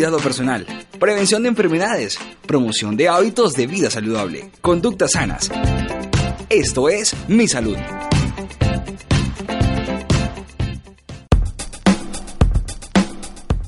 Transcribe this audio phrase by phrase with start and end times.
[0.00, 0.66] Cuidado personal,
[0.98, 5.50] prevención de enfermedades, promoción de hábitos de vida saludable, conductas sanas.
[6.48, 7.76] Esto es Mi Salud.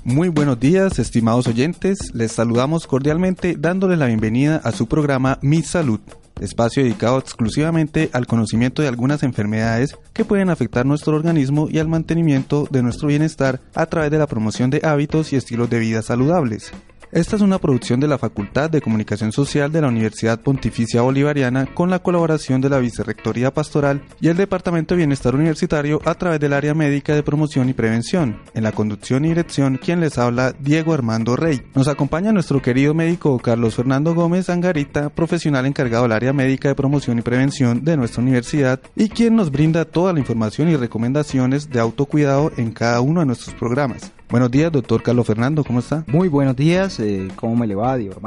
[0.05, 2.15] Muy buenos días, estimados oyentes.
[2.15, 6.01] Les saludamos cordialmente dándoles la bienvenida a su programa Mi Salud,
[6.43, 11.89] espacio dedicado exclusivamente al conocimiento de algunas enfermedades que pueden afectar nuestro organismo y al
[11.89, 16.03] mantenimiento de nuestro bienestar a través de la promoción de hábitos y estilos de vida
[16.03, 16.73] saludables.
[17.13, 21.67] Esta es una producción de la Facultad de Comunicación Social de la Universidad Pontificia Bolivariana
[21.67, 26.41] con la colaboración de la Vicerrectoría Pastoral y el Departamento de Bienestar Universitario a través
[26.41, 28.41] del área médica de promoción y prevención.
[28.55, 31.61] En la conducción y dirección, quien les habla, Diego Armando Rey.
[31.75, 36.75] Nos acompaña nuestro querido médico Carlos Fernando Gómez Angarita, profesional encargado del área médica de
[36.75, 41.69] promoción y prevención de nuestra universidad y quien nos brinda toda la información y recomendaciones
[41.69, 44.13] de autocuidado en cada uno de nuestros programas.
[44.33, 46.05] Buenos días, doctor Carlos Fernando, ¿cómo está?
[46.07, 48.21] Muy buenos días, eh, ¿cómo me le va, Diego?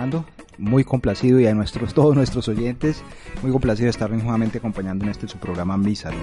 [0.58, 3.02] Muy complacido y a nuestros, todos nuestros oyentes,
[3.42, 6.20] muy complacido de estar nuevamente acompañando en este su programa Mi Salud.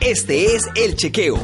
[0.00, 1.38] Este es El Chequeo.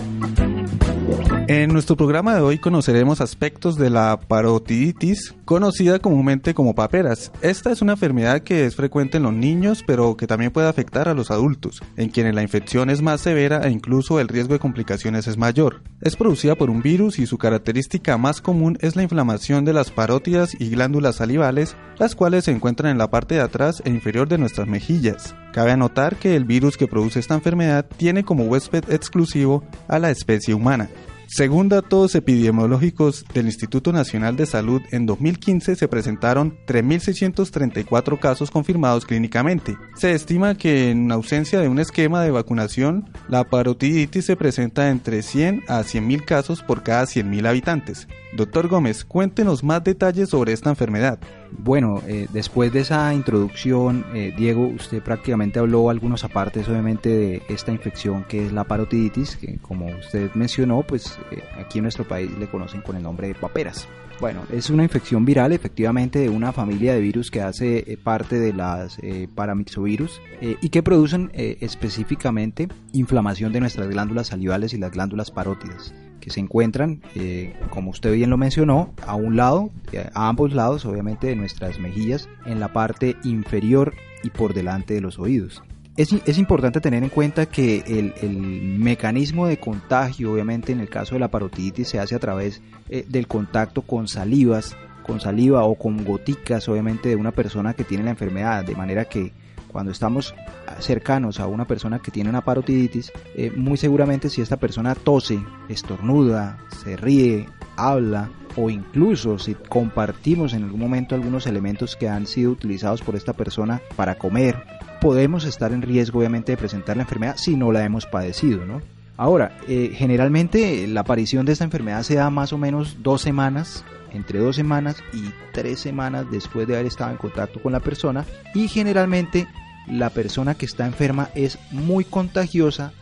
[1.47, 7.33] En nuestro programa de hoy conoceremos aspectos de la parotiditis, conocida comúnmente como paperas.
[7.43, 11.07] Esta es una enfermedad que es frecuente en los niños, pero que también puede afectar
[11.07, 14.59] a los adultos, en quienes la infección es más severa e incluso el riesgo de
[14.59, 15.83] complicaciones es mayor.
[16.01, 19.91] Es producida por un virus y su característica más común es la inflamación de las
[19.91, 24.29] parótidas y glándulas salivales, las cuales se encuentran en la parte de atrás e inferior
[24.29, 25.35] de nuestras mejillas.
[25.53, 30.11] Cabe anotar que el virus que produce esta enfermedad tiene como huésped exclusivo a la
[30.11, 30.89] especie humana.
[31.27, 39.07] Según datos epidemiológicos del Instituto Nacional de Salud, en 2015 se presentaron 3.634 casos confirmados
[39.07, 39.77] clínicamente.
[39.97, 45.23] Se estima que en ausencia de un esquema de vacunación, la parotiditis se presenta entre
[45.23, 48.07] 100 a 100.000 casos por cada 100.000 habitantes.
[48.37, 51.19] Doctor Gómez, cuéntenos más detalles sobre esta enfermedad.
[51.59, 57.43] Bueno, eh, después de esa introducción, eh, Diego, usted prácticamente habló algunos apartes obviamente de
[57.49, 62.07] esta infección que es la parotiditis, que como usted mencionó, pues eh, aquí en nuestro
[62.07, 63.87] país le conocen con el nombre de paperas.
[64.21, 68.53] Bueno, es una infección viral efectivamente de una familia de virus que hace parte de
[68.53, 68.99] las
[69.35, 75.93] paramyxovirus y que producen específicamente inflamación de nuestras glándulas salivales y las glándulas parótidas
[76.25, 80.55] que se encuentran, eh, como usted bien lo mencionó, a un lado, eh, a ambos
[80.55, 83.93] lados, obviamente, de nuestras mejillas, en la parte inferior
[84.23, 85.63] y por delante de los oídos.
[85.97, 90.89] Es, es importante tener en cuenta que el, el, mecanismo de contagio, obviamente en el
[90.89, 95.63] caso de la parotiditis, se hace a través eh, del contacto con salivas, con saliva
[95.65, 99.33] o con goticas, obviamente, de una persona que tiene la enfermedad, de manera que
[99.69, 100.35] cuando estamos
[100.79, 105.39] cercanos a una persona que tiene una parotiditis, eh, muy seguramente si esta persona tose,
[105.69, 112.27] estornuda, se ríe, habla o incluso si compartimos en algún momento algunos elementos que han
[112.27, 114.65] sido utilizados por esta persona para comer,
[115.05, 118.81] podemos estar en riesgo obviamente de presentar la enfermedad si no la hemos padecido, ¿no?
[119.19, 123.85] Ahora, eh, generalmente la aparición de esta enfermedad se da más o menos dos semanas
[124.15, 128.25] entre dos semanas y tres semanas después de haber estado en contacto con la persona
[128.55, 129.47] y generalmente
[129.87, 132.95] la persona que está enferma es muy contagiosa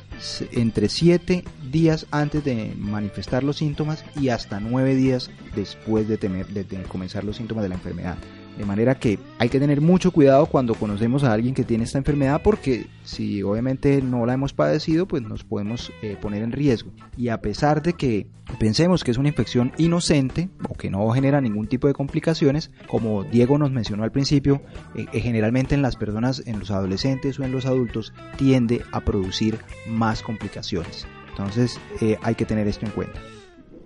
[0.50, 6.48] entre 7 días antes de manifestar los síntomas y hasta 9 días después de, tener,
[6.48, 8.16] de comenzar los síntomas de la enfermedad.
[8.58, 11.98] De manera que hay que tener mucho cuidado cuando conocemos a alguien que tiene esta
[11.98, 16.90] enfermedad porque si obviamente no la hemos padecido pues nos podemos eh, poner en riesgo.
[17.16, 18.26] Y a pesar de que
[18.58, 23.25] pensemos que es una infección inocente o que no genera ningún tipo de complicaciones, como
[23.25, 24.60] Diego nos mencionó al principio,
[24.94, 29.00] eh, eh, generalmente en las personas, en los adolescentes o en los adultos tiende a
[29.00, 31.06] producir más complicaciones.
[31.31, 31.81] Entonces
[32.22, 33.19] hay que tener esto en cuenta.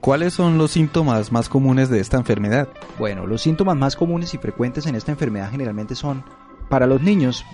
[0.06, 2.68] ¿Cuáles son los síntomas más comunes de esta enfermedad?
[2.96, 6.22] Bueno, los síntomas más comunes y frecuentes en esta enfermedad generalmente son,
[6.68, 7.44] para los niños,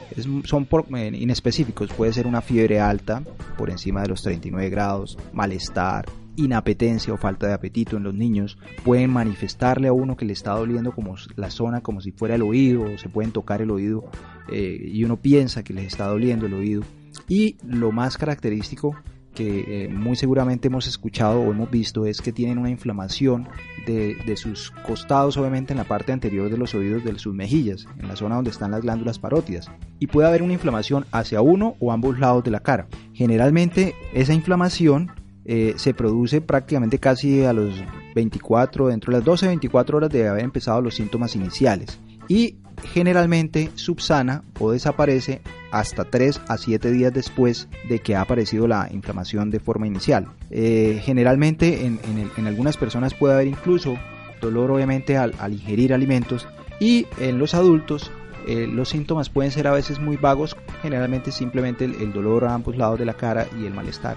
[0.45, 1.91] son por, inespecíficos.
[1.95, 3.23] Puede ser una fiebre alta,
[3.57, 6.05] por encima de los 39 grados, malestar,
[6.37, 8.59] inapetencia o falta de apetito en los niños.
[8.85, 12.43] Pueden manifestarle a uno que le está doliendo como la zona, como si fuera el
[12.43, 14.05] oído, o se pueden tocar el oído
[14.51, 16.83] eh, y uno piensa que les está doliendo el oído
[17.29, 18.95] Y lo más característico
[19.33, 23.49] que eh, muy seguramente hemos escuchado o hemos visto es que tienen una inflamación
[23.87, 27.87] de, de, sus costados, obviamente en la parte anterior de los oídos de sus mejillas,
[27.99, 29.71] en la zona donde están las glándulas parótidas.
[29.99, 32.87] Y puede haber una inflamación hacia uno o ambos lados de la cara.
[33.13, 35.11] Generalmente esa inflamación
[35.45, 37.75] eh, se produce prácticamente casi a los
[38.15, 41.99] 24, dentro de las 12-24 horas de haber empezado los síntomas iniciales.
[42.29, 45.41] Y generalmente subsana o desaparece
[45.71, 50.29] hasta 3 a 7 días después de que ha aparecido la inflamación de forma inicial.
[50.51, 51.99] Eh, generalmente en,
[52.37, 53.97] en, algunas personas puede haber incluso
[54.41, 56.47] dolor obviamente al, ingerir alimentos
[56.81, 58.11] y en los adultos
[58.47, 62.77] eh, los síntomas pueden ser a veces muy vagos, generalmente simplemente el, dolor a ambos
[62.77, 64.17] lados de la cara y el malestar,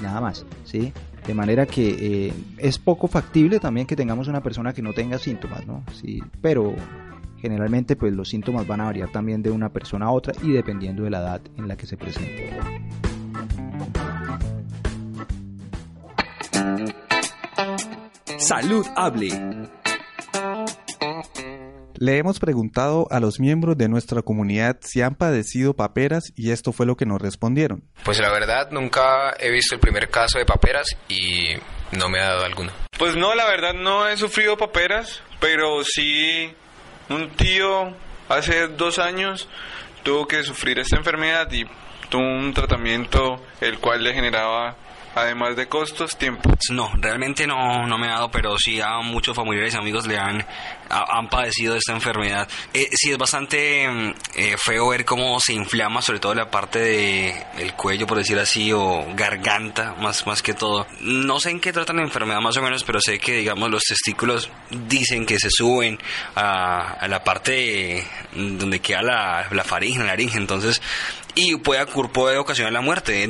[0.00, 0.94] y nada más, ¿sí?
[1.26, 5.18] De manera que eh, es poco factible también que tengamos una persona que no tenga
[5.18, 5.84] síntomas, ¿no?
[5.92, 6.74] Sí, pero
[7.40, 11.04] Generalmente pues los síntomas van a variar también de una persona a otra y dependiendo
[11.04, 12.58] de la edad en la que se presente.
[18.38, 19.30] Salud Hable.
[21.98, 26.72] Le hemos preguntado a los miembros de nuestra comunidad si han padecido paperas y esto
[26.72, 27.84] fue lo que nos respondieron.
[28.04, 31.54] Pues la verdad nunca he visto el primer caso de paperas y
[31.92, 32.70] no me ha dado alguno.
[32.98, 36.54] Pues no, la verdad no he sufrido paperas, pero sí
[37.08, 37.92] un tío
[38.28, 39.48] hace dos años
[40.02, 41.64] tuvo que sufrir esta enfermedad y
[42.08, 44.76] tuvo un tratamiento el cual le generaba
[45.16, 46.50] además de costos, tiempo.
[46.70, 50.18] No, realmente no, no me ha dado, pero sí a muchos familiares y amigos le
[50.18, 50.44] han,
[50.88, 52.48] han padecido esta enfermedad.
[52.72, 56.78] Eh, sí, es bastante mm, eh, feo ver cómo se inflama, sobre todo la parte
[56.78, 60.86] de, del cuello, por decir así, o garganta, más, más que todo.
[61.00, 63.82] No sé en qué tratan la enfermedad más o menos, pero sé que, digamos, los
[63.82, 65.98] testículos dicen que se suben
[66.34, 70.80] a, a la parte donde queda la, la faringe, la laringe, entonces
[71.36, 73.28] y puede, puede ocasionar la muerte.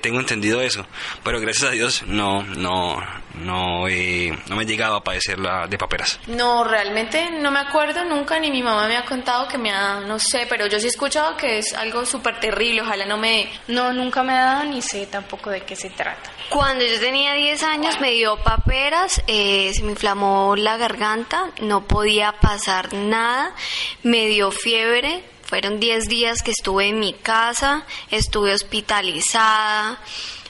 [0.00, 0.84] tengo entendido eso.
[1.22, 2.96] Pero gracias a Dios no, no,
[3.34, 6.18] no, eh, no me he llegado a padecer la de paperas.
[6.26, 10.00] No, realmente no me acuerdo nunca, ni mi mamá me ha contado que me ha,
[10.00, 12.82] no sé, pero yo sí he escuchado que es algo súper terrible.
[12.82, 13.50] Ojalá no me.
[13.68, 16.30] No, nunca me ha dado ni sé tampoco de qué se trata.
[16.50, 21.86] Cuando yo tenía 10 años me dio paperas, eh, se me inflamó la garganta, no
[21.86, 23.54] podía pasar nada,
[24.02, 29.98] me dio fiebre, fueron 10 días que estuve en mi casa, estuve hospitalizada,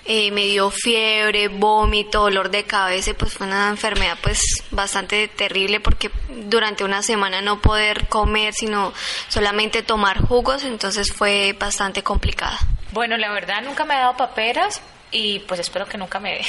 [0.06, 4.40] eh, me dio fiebre, vómito, dolor de cabeza, pues fue una enfermedad pues
[4.70, 8.92] bastante terrible porque durante una semana no poder comer, sino
[9.28, 12.58] solamente tomar jugos, entonces fue bastante complicada.
[12.92, 14.82] Bueno, la verdad nunca me ha dado paperas,
[15.14, 16.40] y pues espero que nunca me dé.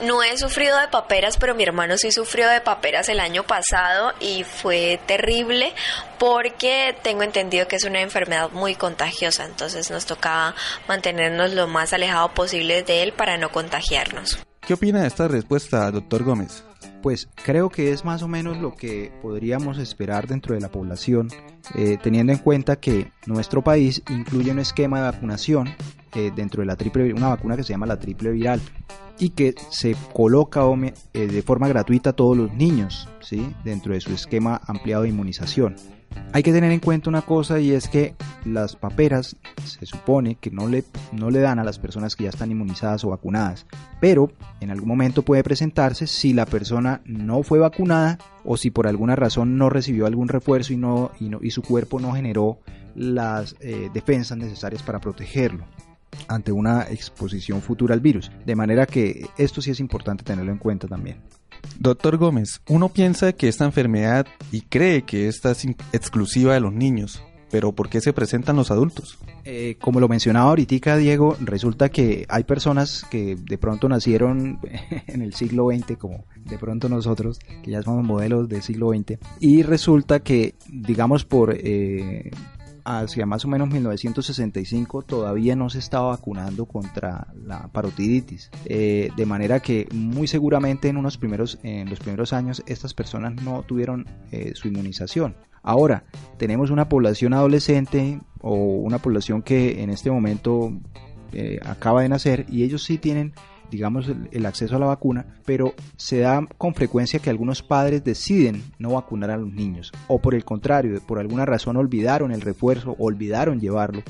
[0.00, 4.12] No he sufrido de paperas, pero mi hermano sí sufrió de paperas el año pasado
[4.18, 5.72] y fue terrible
[6.18, 10.54] porque tengo entendido que es una enfermedad muy contagiosa, entonces nos tocaba
[10.88, 14.38] mantenernos lo más alejado posible de él para no contagiarnos.
[14.66, 16.64] ¿Qué opina de esta respuesta, doctor Gómez?
[17.04, 21.28] Pues creo que es más o menos lo que podríamos esperar dentro de la población,
[21.74, 25.68] eh, teniendo en cuenta que nuestro país incluye un esquema de vacunación
[26.14, 28.58] eh, dentro de la triple, una vacuna que se llama la triple viral
[29.18, 30.62] y que se coloca
[31.12, 33.54] eh, de forma gratuita a todos los niños, ¿sí?
[33.64, 35.76] dentro de su esquema ampliado de inmunización.
[36.32, 38.14] Hay que tener en cuenta una cosa y es que
[38.44, 42.30] las paperas se supone que no le, no le dan a las personas que ya
[42.30, 43.66] están inmunizadas o vacunadas,
[44.00, 44.30] pero
[44.60, 49.16] en algún momento puede presentarse si la persona no fue vacunada o si por alguna
[49.16, 52.58] razón no recibió algún refuerzo y, no, y, no, y su cuerpo no generó
[52.94, 55.64] las eh, defensas necesarias para protegerlo
[56.28, 58.30] ante una exposición futura al virus.
[58.44, 61.18] De manera que esto sí es importante tenerlo en cuenta también.
[61.78, 66.72] Doctor Gómez, uno piensa que esta enfermedad y cree que esta es exclusiva de los
[66.72, 69.18] niños, pero ¿por qué se presentan los adultos?
[69.44, 74.58] Eh, como lo mencionaba ahorita Diego, resulta que hay personas que de pronto nacieron
[75.06, 79.18] en el siglo XX, como de pronto nosotros, que ya somos modelos del siglo XX,
[79.40, 82.30] y resulta que, digamos, por eh,
[82.84, 88.50] hacia más o menos 1965 todavía no se estaba vacunando contra la parotiditis.
[88.66, 93.34] Eh, de manera que muy seguramente en, unos primeros, en los primeros años estas personas
[93.42, 95.36] no tuvieron eh, su inmunización.
[95.62, 96.04] Ahora,
[96.36, 100.72] tenemos una población adolescente o una población que en este momento
[101.32, 103.32] eh, acaba de nacer y ellos sí tienen
[103.74, 108.62] digamos, el, acceso a la vacuna, pero se da con frecuencia que algunos padres deciden
[108.78, 112.94] no vacunar a los niños, o por el contrario, por alguna razón olvidaron el refuerzo,
[112.98, 114.02] olvidaron llevarlo,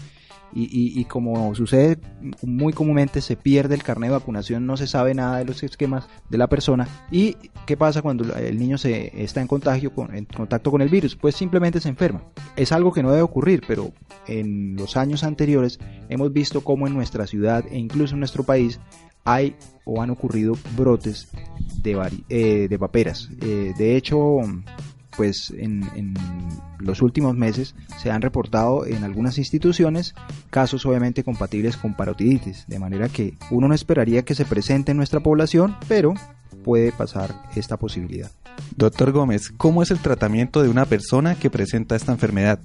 [0.57, 1.99] Y, y, como sucede
[2.43, 6.07] muy comúnmente, se pierde el carnet de vacunación, no se sabe nada de los esquemas
[6.31, 6.87] de la persona.
[7.11, 10.91] ¿Y qué pasa cuando el niño se está en contagio, con, en contacto con el
[10.91, 11.17] virus?
[11.17, 12.23] Pues simplemente se enferma.
[12.55, 13.91] Es algo que no debe ocurrir, pero
[14.29, 18.79] en los años anteriores hemos visto cómo en nuestra ciudad e incluso en nuestro país
[19.25, 21.29] hay o han ocurrido brotes
[21.83, 23.29] de, eh, de paperas.
[23.43, 24.39] Eh, de hecho,
[25.17, 26.15] pues en,
[26.79, 30.15] los últimos meses se han reportado en algunas instituciones
[30.51, 34.97] casos obviamente compatibles con parotiditis, de manera que uno no esperaría que se presente en
[34.97, 36.15] nuestra población, pero
[36.63, 38.31] puede pasar esta posibilidad.
[38.77, 42.61] Doctor Gómez, ¿cómo es el tratamiento de una persona que presenta esta enfermedad?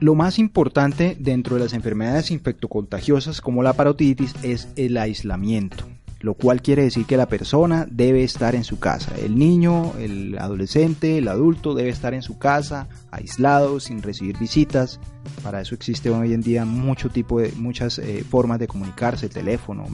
[0.00, 5.86] Lo más importante dentro de las enfermedades infectocontagiosas como la parotiditis es el aislamiento
[6.24, 9.12] lo cual quiere decir que la persona debe estar en su casa.
[9.22, 15.00] El niño, el adolescente, el adulto debe estar en su casa, aislado, sin recibir visitas.
[15.42, 19.84] Para eso existe hoy en día mucho tipo de, muchas eh, formas de comunicarse, teléfono,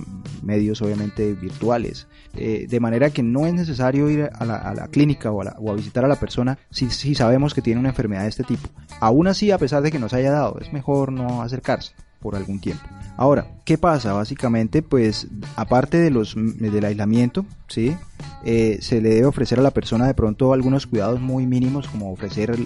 [0.40, 2.06] medios obviamente virtuales.
[2.36, 6.08] Eh, de manera que no es necesario ir a la, clínica o a, visitar a
[6.08, 8.68] la persona si, si sabemos que tiene una enfermedad de este tipo.
[9.00, 12.60] Aún así, a pesar de que nos haya dado, es mejor no acercarse por algún
[12.60, 12.84] tiempo.
[13.16, 14.12] Ahora, ¿qué pasa?
[14.12, 17.96] Básicamente, pues, aparte de los, del aislamiento, ¿sí?
[18.44, 22.12] Eh, se le debe ofrecer a la persona de pronto algunos cuidados muy mínimos, como
[22.12, 22.56] ofrecer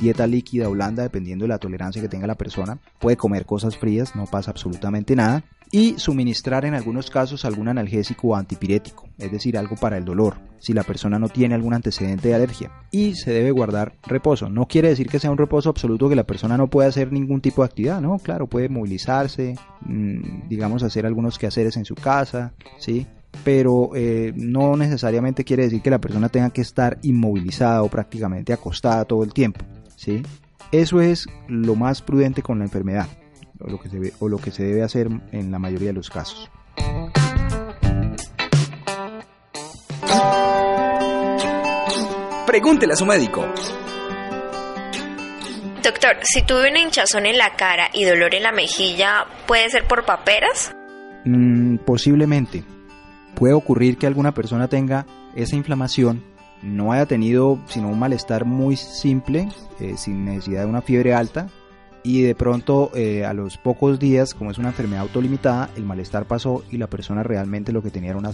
[0.00, 2.78] dieta líquida o blanda, dependiendo de la tolerancia que tenga la persona.
[3.00, 8.28] Puede comer cosas frías, no pasa absolutamente nada y suministrar en algunos casos algún analgésico
[8.28, 12.28] o antipirético, es decir, algo para el dolor, si la persona no tiene algún antecedente
[12.28, 12.70] de alergia.
[12.90, 14.50] Y se debe guardar reposo.
[14.50, 17.40] No quiere decir que sea un reposo absoluto que la persona no pueda hacer ningún
[17.40, 18.18] tipo de actividad, ¿no?
[18.18, 23.06] Claro, puede movilizarse, mm, digamos, hacer algunos quehaceres en su casa, ¿sí?
[23.44, 28.52] Pero eh, no necesariamente quiere decir que la persona tenga que estar inmovilizada o prácticamente
[28.52, 29.64] acostada todo el tiempo,
[29.96, 30.22] ¿sí?
[30.70, 33.08] Eso es lo más prudente con la enfermedad
[33.60, 35.94] o lo que se, ve, o lo que se debe hacer en la mayoría de
[35.94, 36.50] los casos.
[42.46, 43.46] Pregúntele a su médico.
[45.82, 49.86] Doctor, si tuve una hinchazón en la cara y dolor en la mejilla, ¿puede ser
[49.88, 50.72] por paperas?
[51.24, 52.64] Mm, posiblemente.
[53.34, 56.22] Puede ocurrir que alguna persona tenga esa inflamación,
[56.62, 59.48] no haya tenido sino un malestar muy simple,
[59.80, 61.48] eh, sin necesidad de una fiebre alta,
[62.04, 66.24] y de pronto eh, a los pocos días, como es una enfermedad autolimitada, el malestar
[66.26, 68.32] pasó y la persona realmente lo que tenía era una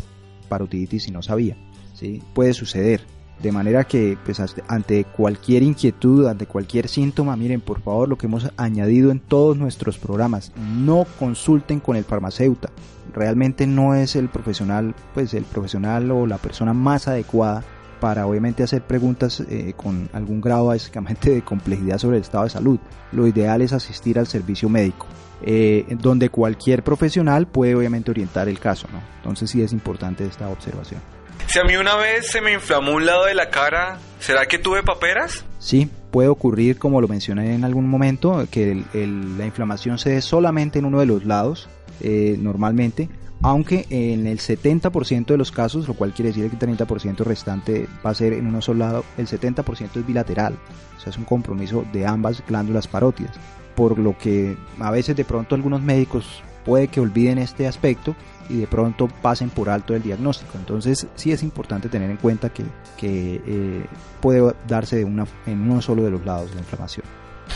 [0.49, 1.57] parotiditis y no sabía.
[1.95, 2.23] ¿sí?
[2.35, 3.03] Puede suceder.
[3.43, 8.27] De manera que pues, ante cualquier inquietud, ante cualquier síntoma, miren por favor lo que
[8.27, 12.73] hemos añadido en todos nuestros programas, no consulten con el farmacéutico.
[13.15, 17.63] Realmente no es el profesional, pues el profesional o la persona más adecuada
[18.01, 22.51] para obviamente hacer preguntas eh, con algún grado básicamente de complejidad sobre el estado de
[22.51, 22.79] salud.
[23.13, 25.07] Lo ideal es asistir al servicio médico,
[25.43, 28.89] eh, donde cualquier profesional puede obviamente orientar el caso.
[28.93, 29.01] ¿no?
[29.17, 31.18] Entonces sí es importante esta observación.
[31.47, 34.59] Si a mí una vez se me inflamó un lado de la cara, ¿será que
[34.59, 35.45] tuve paperas?
[35.59, 40.79] Sí, puede ocurrir, como lo mencioné en algún momento, que la inflamación se dé solamente
[40.79, 41.69] en uno de los lados,
[42.01, 43.09] eh, normalmente,
[43.43, 47.89] aunque en el 70% de los casos, lo cual quiere decir que el 30% restante
[48.05, 50.59] va a ser en uno solo lado, el 70% es bilateral,
[50.97, 53.37] o sea, es un compromiso de ambas glándulas parótidas,
[53.75, 58.15] por lo que a veces de pronto algunos médicos puede que olviden este aspecto
[58.49, 60.59] y de pronto pasen por alto el diagnóstico.
[60.59, 62.65] Entonces sí es importante tener en cuenta que,
[63.03, 63.87] eh,
[64.21, 67.07] puede darse de una, en uno solo de los lados la inflamación.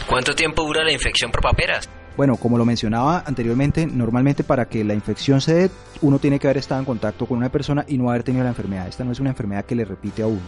[0.08, 1.88] ¿Cuánto tiempo dura la infección por paperas?
[2.16, 5.70] Bueno, como lo mencionaba anteriormente, normalmente para que la infección se dé,
[6.02, 8.50] uno tiene que haber estado en contacto con una persona y no haber tenido la
[8.50, 8.88] enfermedad.
[8.88, 10.40] Esta no es una enfermedad que le repite a uno.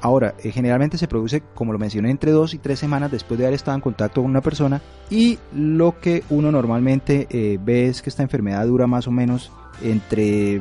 [0.00, 3.46] Ahora, eh, generalmente se produce, como lo mencioné, entre dos y tres semanas después de
[3.46, 8.02] haber estado en contacto con una persona y lo que uno normalmente eh, ve es
[8.02, 10.60] que esta enfermedad dura más o menos entre,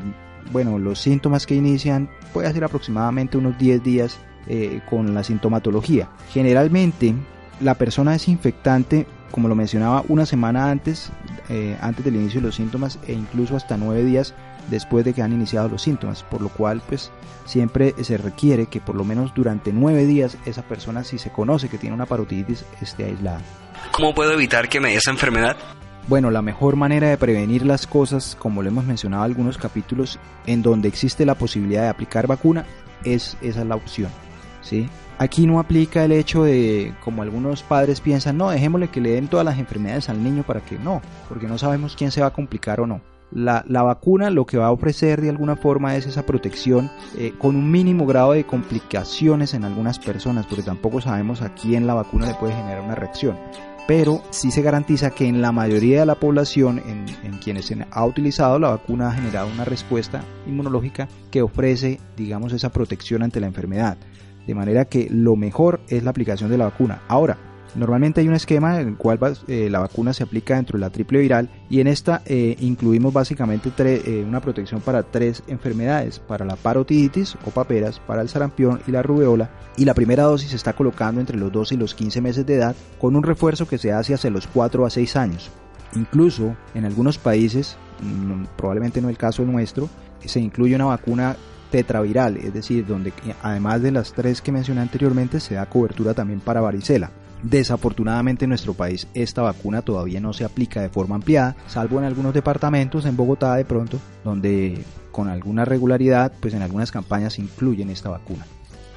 [0.52, 6.10] bueno, los síntomas que inician puede ser aproximadamente unos 10 días eh, con la sintomatología.
[6.32, 7.14] Generalmente
[7.60, 11.10] la persona es infectante como lo mencionaba, una semana antes,
[11.50, 14.36] eh, antes del inicio de los síntomas e incluso hasta nueve días
[14.70, 17.12] después de que han iniciado los síntomas, por lo cual pues
[17.46, 21.70] siempre se requiere que por lo menos durante nueve días esa persona si se conoce
[21.70, 23.42] que tiene una parotiditis esté aislada.
[23.92, 25.58] ¿Cómo puedo evitar que me dé esa enfermedad?
[26.08, 30.20] Bueno, la mejor manera de prevenir las cosas, como lo hemos mencionado en algunos capítulos,
[30.46, 32.66] en donde existe la posibilidad de aplicar vacuna,
[33.04, 34.10] es esa la opción.
[34.62, 34.90] ¿sí?
[35.20, 39.28] Aquí no aplica el hecho de, como algunos padres piensan, no, dejémosle que le den
[39.28, 42.34] todas las enfermedades al niño para que no, porque no sabemos quién se va a
[42.34, 43.02] complicar o no.
[43.32, 47.56] La, vacuna lo que va a ofrecer de alguna forma es esa protección eh, con
[47.56, 52.28] un mínimo grado de complicaciones en algunas personas, porque tampoco sabemos a quién la vacuna
[52.28, 53.38] le puede generar una reacción.
[53.88, 57.78] Pero sí se garantiza que en la mayoría de la población en, en, quienes se
[57.90, 63.40] ha utilizado la vacuna ha generado una respuesta inmunológica que ofrece, digamos, esa protección ante
[63.40, 63.98] la enfermedad.
[64.48, 67.02] De manera que lo mejor es la aplicación de la vacuna.
[67.08, 67.38] Ahora,
[67.74, 70.90] Normalmente hay un esquema en el cual eh, la vacuna se aplica dentro de la
[70.90, 76.46] triple viral y en esta eh, incluimos básicamente eh, una protección para tres enfermedades, para
[76.46, 80.58] la parotiditis o paperas, para el sarampión y la rubeola y la primera dosis se
[80.58, 83.78] está colocando entre los 12 y los 15 meses de edad con un refuerzo que
[83.78, 85.50] se hace hacia los 4 a 6 años.
[85.96, 87.78] Incluso en algunos países,
[88.58, 89.90] probablemente no el caso nuestro,
[90.24, 91.36] se incluye una vacuna
[91.70, 96.42] tetraviral, es decir, donde además de las tres que mencioné anteriormente se da cobertura también
[96.42, 97.12] para varicela.
[97.44, 102.06] Desafortunadamente en nuestro país esta vacuna todavía no se aplica de forma ampliada, salvo en
[102.06, 107.90] algunos departamentos, en Bogotá de pronto, donde con alguna regularidad, pues en algunas campañas incluyen
[107.90, 108.46] esta vacuna.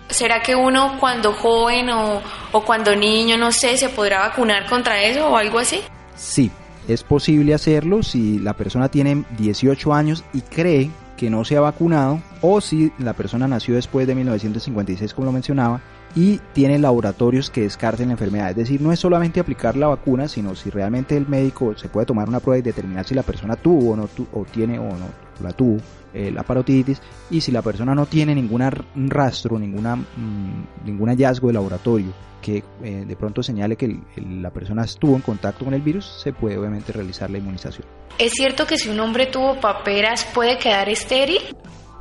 [0.08, 2.20] ¿Será que uno cuando joven o,
[2.52, 5.80] o cuando niño, no sé, se podrá vacunar contra eso o algo así?
[6.14, 6.50] Sí,
[6.86, 11.60] es posible hacerlo si la persona tiene 18 años y cree que no se ha
[11.60, 15.80] vacunado o si la persona nació después de 1956 como lo mencionaba
[16.14, 18.50] y tiene laboratorios que descarten la enfermedad.
[18.50, 22.06] Es decir, no es solamente aplicar la vacuna, sino si realmente el médico se puede
[22.06, 25.24] tomar una prueba y determinar si la persona tuvo o no o tiene o no
[25.42, 25.78] la tuvo
[26.12, 28.62] eh, la parotiditis y si la persona no tiene ningún
[29.08, 34.84] rastro, ninguna, mm, ningún hallazgo de laboratorio que eh, de pronto señale que la persona
[34.84, 37.86] estuvo en contacto con el virus, se puede obviamente realizar la inmunización.
[38.18, 41.40] ¿Es cierto que si un hombre tuvo paperas puede quedar estéril?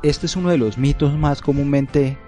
[0.02, 2.18] Este es uno de los mitos más comúnmente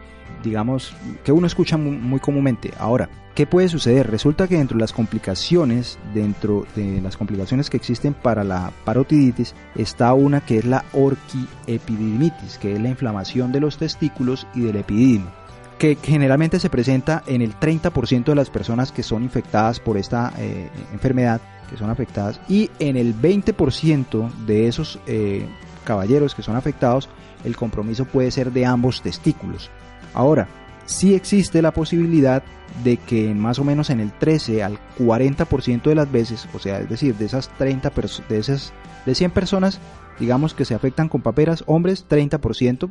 [0.43, 2.73] digamos, que uno escucha muy, comúnmente.
[2.79, 4.11] Ahora, ¿qué puede suceder?
[4.11, 9.55] Resulta que dentro de las complicaciones, dentro de las complicaciones que existen para la parotiditis,
[9.75, 14.77] está una que es la orquiepididimitis, que es la inflamación de los testículos y del
[14.77, 15.31] epididimo
[15.79, 20.33] que generalmente se presenta en el 30% de las personas que son infectadas por esta
[20.39, 25.47] eh, enfermedad, que son afectadas, y en el 20% de esos eh,
[25.85, 27.09] caballeros que son afectados,
[27.45, 29.71] el compromiso puede ser de ambos testículos.
[30.15, 30.49] Ahora,
[30.87, 32.43] sí existe la posibilidad
[32.85, 36.81] de que más o menos en el 13 al 40% de las veces, o sea,
[36.81, 37.93] es decir, de esas 30
[38.29, 38.73] de esas
[39.05, 39.81] de 100 personas,
[40.19, 42.91] digamos que se afectan con paperas, hombres 30%,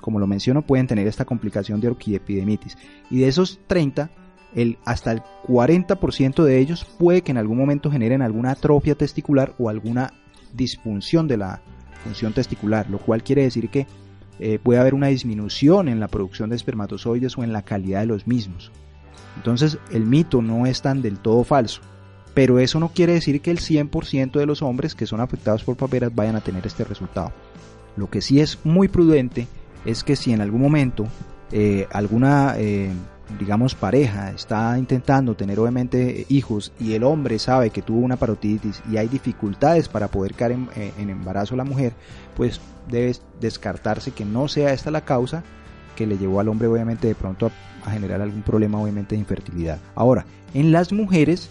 [0.00, 2.76] como lo menciono, pueden tener esta complicación de orquiepidemitis.
[3.10, 4.10] Y de esos 30,
[4.54, 9.54] el, hasta el 40% de ellos puede que en algún momento generen alguna atrofia testicular
[9.58, 10.12] o alguna
[10.52, 11.62] disfunción de la
[12.02, 13.86] función testicular, lo cual quiere decir que
[14.42, 18.06] eh, puede haber una disminución en la producción de espermatozoides o en la calidad de
[18.06, 18.72] los mismos.
[19.36, 21.80] Entonces el mito no es tan del todo falso,
[22.34, 25.76] pero eso no quiere decir que el 100% de los hombres que son afectados por
[25.76, 27.32] paperas vayan a tener este resultado.
[27.96, 29.46] Lo que sí es muy prudente
[29.84, 31.06] es que si en algún momento
[31.50, 32.90] eh, alguna eh,
[33.38, 38.82] digamos, pareja está intentando tener obviamente hijos y el hombre sabe que tuvo una parotiditis
[38.90, 41.92] y hay dificultades para poder caer en, eh, embarazo la mujer,
[42.36, 45.42] pues debe descartarse que no sea esta la causa
[45.96, 47.50] que le llevó al hombre obviamente de pronto
[47.84, 49.78] a, generar algún problema obviamente de infertilidad.
[49.94, 51.50] Ahora, en las mujeres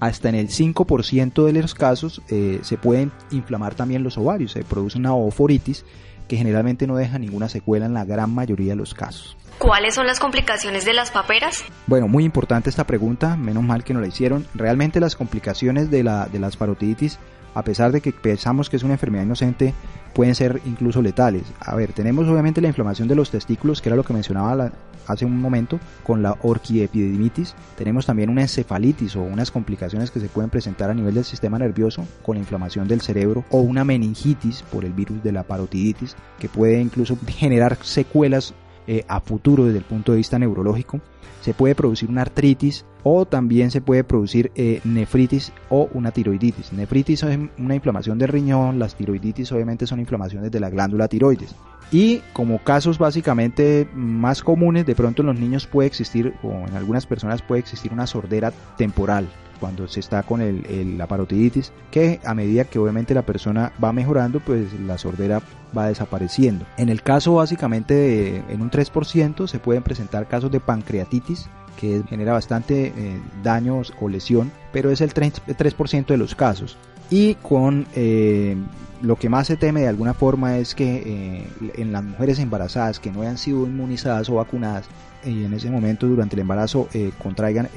[0.00, 4.64] hasta en el 5% de los casos eh, se pueden inflamar también los ovarios, se
[4.64, 5.84] produce una ovoforitis
[6.28, 9.36] que generalmente no deja ninguna secuela en la gran mayoría de los casos.
[9.58, 11.64] ¿Cuáles son las complicaciones de las paperas?
[11.88, 14.46] Bueno, muy importante esta pregunta, menos mal que no la hicieron.
[14.54, 17.18] Realmente las complicaciones de, la, de las parotiditis,
[17.58, 19.74] a pesar de que pensamos que es una enfermedad inocente,
[20.14, 21.42] pueden ser incluso letales.
[21.58, 24.70] A ver, tenemos obviamente la inflamación de los testículos, que era lo que mencionaba
[25.08, 27.56] hace un momento, con la orquiepididimitis.
[27.76, 31.58] Tenemos también una encefalitis o unas complicaciones que se pueden presentar a nivel del sistema
[31.58, 36.14] nervioso con la inflamación del cerebro o una meningitis por el virus de la parotiditis,
[36.38, 38.54] que puede incluso generar secuelas
[38.88, 41.00] eh, a futuro desde el punto de vista neurológico.
[41.42, 46.72] Se puede producir una artritis o también se puede producir eh, nefritis o una tiroiditis.
[46.72, 51.54] Nefritis es una inflamación del riñón, las tiroiditis obviamente son inflamaciones de la glándula tiroides.
[51.90, 56.74] Y como casos básicamente más comunes, de pronto en los niños puede existir, o en
[56.74, 62.20] algunas personas puede existir una sordera temporal, cuando se está con el, la parotiditis, que
[62.24, 65.42] a medida que obviamente la persona va mejorando, pues la sordera
[65.76, 66.64] va desapareciendo.
[66.76, 72.32] En el caso básicamente en un 3% se pueden presentar casos de pancreatitis, que genera
[72.32, 76.76] bastante eh, daños o lesión, pero es el 3%, de los casos.
[77.08, 78.56] Y con eh,
[79.00, 82.98] lo que más se teme de alguna forma es que eh, en las mujeres embarazadas
[82.98, 84.86] que no hayan sido inmunizadas o vacunadas
[85.24, 87.68] y en ese momento durante el embarazo contraigan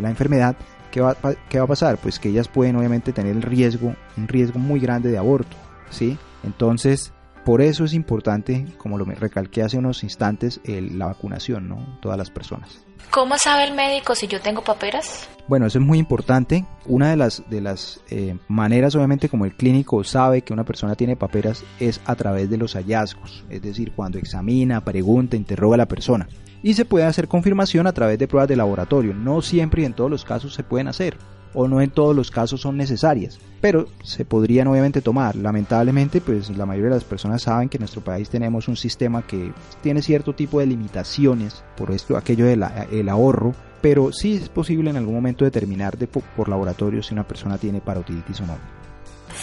[0.00, 0.56] la enfermedad,
[0.90, 1.16] ¿qué va,
[1.48, 1.98] ¿qué va a pasar?
[1.98, 5.56] Pues que ellas pueden obviamente tener el riesgo, un riesgo muy grande de aborto,
[5.90, 6.18] ¿sí?
[6.44, 7.12] Entonces,
[7.48, 11.98] por eso es importante, como lo recalqué hace unos instantes, el- la vacunación, ¿no?
[12.02, 12.84] Todas las personas.
[13.10, 15.26] ¿Cómo sabe el médico si yo tengo paperas?
[15.48, 16.66] Bueno, eso es muy importante.
[16.84, 20.94] Una de las, de las eh, maneras, obviamente, como el clínico sabe que una persona
[20.94, 25.78] tiene paperas es a través de los hallazgos, es decir, cuando examina, pregunta, interroga a
[25.78, 26.28] la persona.
[26.62, 29.14] Y se puede hacer confirmación a través de pruebas de laboratorio.
[29.14, 31.16] No siempre y en todos los casos se pueden hacer,
[31.54, 35.36] o no en todos los casos son necesarias, pero se podrían obviamente tomar.
[35.36, 39.22] Lamentablemente, pues la mayoría de las personas saben que en nuestro país tenemos un sistema
[39.22, 44.48] que tiene cierto tipo de limitaciones por esto, aquello del el ahorro, pero sí es
[44.48, 48.46] posible en algún momento determinar de, po- por laboratorio si una persona tiene parotiditis o
[48.46, 48.56] no.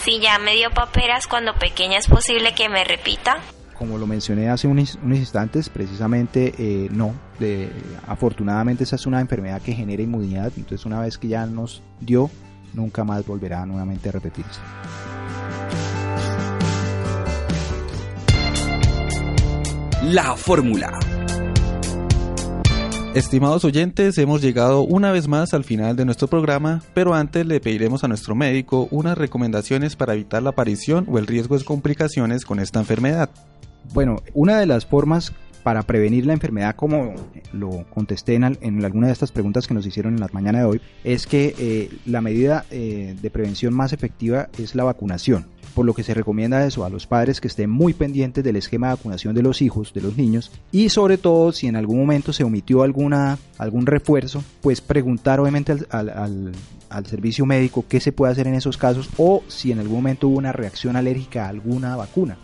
[0.04, 3.38] Si ya me dio paperas cuando pequeña, ¿es posible que me repita?
[3.78, 7.12] Como lo mencioné hace unos, unos instantes, precisamente eh, no.
[7.38, 7.70] De-
[8.06, 12.30] afortunadamente esa es una enfermedad que genera inmunidad, entonces una vez que ya nos dio,
[12.72, 14.60] nunca más volverá nuevamente a repetirse.
[20.02, 20.98] La fórmula.
[23.14, 27.60] Estimados oyentes, hemos llegado una vez más al final de nuestro programa, pero antes le
[27.60, 32.44] pediremos a nuestro médico unas recomendaciones para evitar la aparición o el riesgo de complicaciones
[32.44, 33.30] con esta enfermedad.
[33.92, 37.14] Bueno, una de las formas para prevenir la enfermedad, como
[37.52, 40.60] lo contesté en, al- en alguna de estas preguntas que nos hicieron en la mañana
[40.60, 45.46] de hoy, es que eh, la medida eh, de prevención más efectiva es la vacunación.
[45.74, 48.86] Por lo que se recomienda eso a los padres que estén muy pendientes del esquema
[48.88, 52.32] de vacunación de los hijos, de los niños, y sobre todo si en algún momento
[52.32, 56.52] se omitió alguna, algún refuerzo, pues preguntar obviamente al, al- al-
[56.88, 60.28] al servicio médico qué se puede hacer en esos casos o si en algún momento
[60.28, 62.38] hubo una reacción alérgica a alguna vacuna.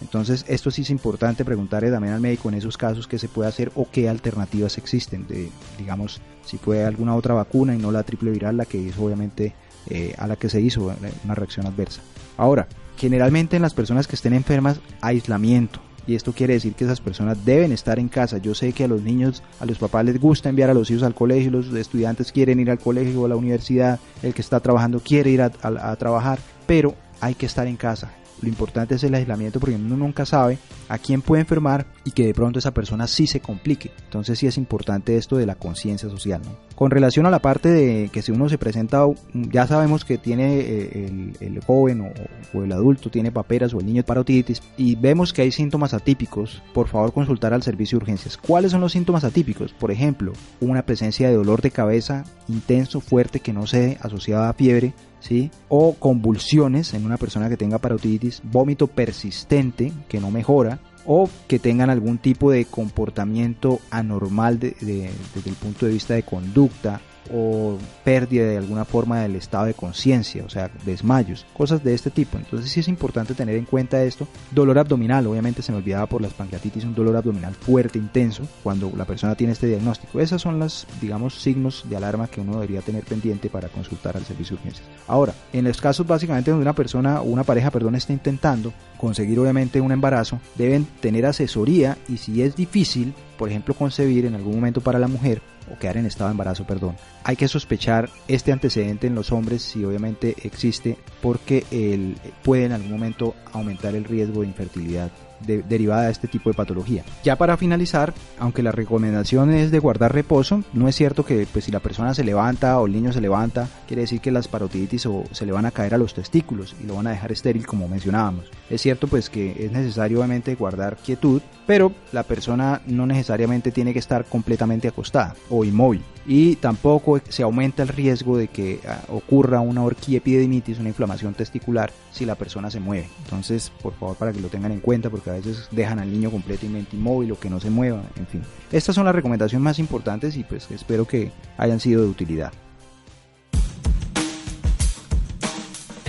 [0.00, 3.48] Entonces, esto sí es importante preguntarle también al médico en esos casos qué se puede
[3.48, 5.26] hacer o qué alternativas existen.
[5.26, 9.04] De, digamos, si puede alguna otra vacuna y no la triple viral, la que hizo
[9.04, 9.54] obviamente
[9.88, 12.00] eh, a la que se hizo eh, una reacción adversa.
[12.36, 15.80] Ahora, generalmente en las personas que estén enfermas, aislamiento.
[16.06, 18.36] Y esto quiere decir que esas personas deben estar en casa.
[18.36, 21.02] Yo sé que a los niños, a los papás les gusta enviar a los hijos
[21.02, 24.60] al colegio, los estudiantes quieren ir al colegio o a la universidad, el que está
[24.60, 28.12] trabajando quiere ir a trabajar, pero hay que estar en casa.
[28.42, 32.26] Lo importante es el aislamiento porque uno nunca sabe a quién puede enfermar y que
[32.26, 33.90] de pronto esa persona sí se complique.
[34.04, 36.42] Entonces sí es importante esto de la conciencia social.
[36.74, 40.58] Con relación a la parte de que si uno se presenta, ya sabemos que tiene
[40.58, 44.96] eh, el, el joven o, o el adulto tiene paperas o el niño parotiditis y
[44.96, 48.36] vemos que hay síntomas atípicos, por favor consultar al servicio de urgencias.
[48.36, 49.72] ¿Cuáles son los síntomas atípicos?
[49.72, 54.54] Por ejemplo, una presencia de dolor de cabeza intenso, fuerte, que no se asociada a
[54.54, 55.50] fiebre, ¿sí?
[55.68, 61.58] O convulsiones en una persona que tenga parotiditis, vómito persistente que no mejora, o que
[61.58, 67.00] tengan algún tipo de comportamiento anormal de- de- desde el punto de vista de conducta
[67.32, 72.10] o pérdida de alguna forma del estado de conciencia, o sea, desmayos, cosas de este
[72.10, 72.38] tipo.
[72.38, 74.28] Entonces sí es importante tener en cuenta esto.
[74.50, 78.92] Dolor abdominal, obviamente se me olvidaba por las pancreatitis, un dolor abdominal fuerte, intenso, cuando
[78.96, 80.20] la persona tiene este diagnóstico.
[80.20, 84.24] Esas son las, digamos, signos de alarma que uno debería tener pendiente para consultar al
[84.24, 84.88] servicio de urgencias.
[85.06, 89.38] Ahora, en los casos básicamente donde una persona o una pareja, perdón, está intentando conseguir
[89.38, 94.54] obviamente un embarazo, deben tener asesoría y si es difícil, por ejemplo, concebir en algún
[94.54, 98.52] momento para la mujer o quedar en estado de embarazo, perdón, hay que sospechar este
[98.52, 104.04] antecedente en los hombres si obviamente existe porque el, puede en algún momento aumentar el
[104.04, 105.10] riesgo de infertilidad
[105.46, 107.02] de- derivada de este tipo de patología.
[107.24, 111.64] Ya para finalizar, aunque la recomendación es de guardar reposo, no es cierto que pues,
[111.64, 115.06] si la persona se levanta o el niño se levanta, quiere decir que las parotiditis
[115.06, 117.66] o se le van a caer a los testículos y lo van a dejar estéril
[117.66, 118.44] como mencionábamos.
[118.70, 123.92] Es cierto pues que es necesario obviamente guardar quietud, pero la persona no necesariamente tiene
[123.92, 129.00] que estar completamente acostada o inmóvil y tampoco se aumenta el riesgo de que ah,
[129.08, 133.08] ocurra una orquiepididimitis, una inflamación testicular si la persona se mueve.
[133.24, 136.30] Entonces, por favor, para que lo tengan en cuenta porque a veces dejan al niño
[136.30, 138.42] completamente inmóvil o que no se mueva, en fin.
[138.72, 142.52] Estas son las recomendaciones más importantes y pues espero que hayan sido de utilidad.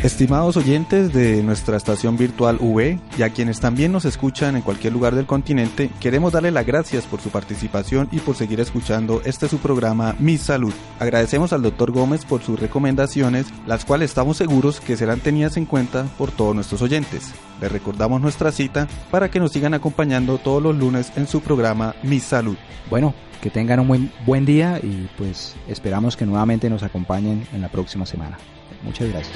[0.05, 4.93] Estimados oyentes de nuestra estación virtual V y a quienes también nos escuchan en cualquier
[4.93, 9.47] lugar del continente, queremos darle las gracias por su participación y por seguir escuchando este
[9.47, 10.71] su programa Mi Salud.
[10.99, 11.91] Agradecemos al Dr.
[11.91, 16.53] Gómez por sus recomendaciones, las cuales estamos seguros que serán tenidas en cuenta por todos
[16.53, 17.33] nuestros oyentes.
[17.59, 21.95] Les recordamos nuestra cita para que nos sigan acompañando todos los lunes en su programa
[22.03, 22.57] Mi Salud.
[22.91, 27.61] Bueno, que tengan un buen, buen día y pues esperamos que nuevamente nos acompañen en
[27.61, 28.37] la próxima semana.
[28.85, 29.35] Muchas gracias.